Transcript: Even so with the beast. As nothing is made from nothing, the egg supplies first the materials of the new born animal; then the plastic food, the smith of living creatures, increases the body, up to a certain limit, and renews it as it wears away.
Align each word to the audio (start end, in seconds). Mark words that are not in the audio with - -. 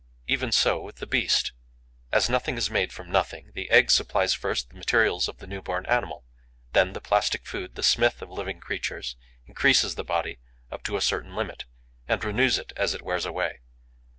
Even 0.25 0.51
so 0.51 0.81
with 0.81 0.95
the 0.95 1.05
beast. 1.05 1.51
As 2.11 2.27
nothing 2.27 2.57
is 2.57 2.71
made 2.71 2.91
from 2.91 3.11
nothing, 3.11 3.51
the 3.53 3.69
egg 3.69 3.91
supplies 3.91 4.33
first 4.33 4.69
the 4.69 4.75
materials 4.75 5.27
of 5.27 5.37
the 5.37 5.45
new 5.45 5.61
born 5.61 5.85
animal; 5.85 6.25
then 6.73 6.93
the 6.93 6.99
plastic 7.01 7.45
food, 7.45 7.75
the 7.75 7.83
smith 7.83 8.19
of 8.19 8.31
living 8.31 8.59
creatures, 8.59 9.15
increases 9.45 9.93
the 9.93 10.03
body, 10.03 10.39
up 10.71 10.81
to 10.85 10.97
a 10.97 11.01
certain 11.01 11.35
limit, 11.35 11.65
and 12.07 12.23
renews 12.23 12.57
it 12.57 12.73
as 12.75 12.95
it 12.95 13.03
wears 13.03 13.27
away. 13.27 13.59